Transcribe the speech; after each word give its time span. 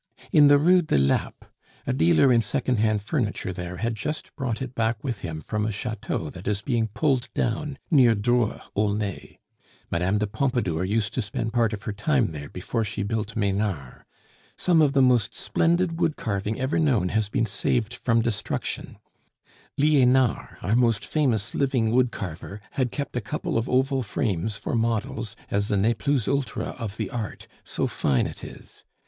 "In 0.31 0.47
the 0.47 0.57
Rue 0.57 0.81
de 0.81 0.97
Lappe. 0.97 1.45
A 1.85 1.93
dealer 1.93 2.33
in 2.33 2.41
second 2.41 2.77
hand 2.79 3.03
furniture 3.03 3.53
there 3.53 3.77
had 3.77 3.93
just 3.93 4.35
brought 4.35 4.59
it 4.59 4.73
back 4.73 5.03
with 5.03 5.19
him 5.19 5.41
from 5.41 5.63
a 5.63 5.71
chateau 5.71 6.31
that 6.31 6.47
is 6.47 6.63
being 6.63 6.87
pulled 6.87 7.31
down 7.35 7.77
near 7.91 8.15
Dreux, 8.15 8.61
Aulnay. 8.75 9.37
Mme. 9.91 10.17
de 10.17 10.25
Pompadour 10.25 10.83
used 10.83 11.13
to 11.13 11.21
spend 11.21 11.53
part 11.53 11.71
of 11.71 11.83
her 11.83 11.93
time 11.93 12.31
there 12.31 12.49
before 12.49 12.83
she 12.83 13.03
built 13.03 13.35
Menars. 13.35 14.01
Some 14.57 14.81
of 14.81 14.93
the 14.93 15.03
most 15.03 15.35
splendid 15.35 15.99
wood 15.99 16.15
carving 16.17 16.59
ever 16.59 16.79
known 16.79 17.09
has 17.09 17.29
been 17.29 17.45
saved 17.45 17.93
from 17.93 18.23
destruction; 18.23 18.97
Lienard 19.77 20.57
(our 20.63 20.75
most 20.75 21.05
famous 21.05 21.53
living 21.53 21.91
wood 21.91 22.09
carver) 22.11 22.59
had 22.71 22.89
kept 22.89 23.15
a 23.15 23.21
couple 23.21 23.55
of 23.55 23.69
oval 23.69 24.01
frames 24.01 24.57
for 24.57 24.73
models, 24.73 25.35
as 25.51 25.67
the 25.67 25.77
ne 25.77 25.93
plus 25.93 26.27
ultra 26.27 26.69
of 26.79 26.97
the 26.97 27.11
art, 27.11 27.45
so 27.63 27.85
fine 27.85 28.25
it 28.25 28.43
is. 28.43 28.83